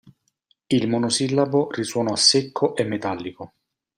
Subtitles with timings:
[0.67, 3.53] Il monosillabo risuonò secco e metallico.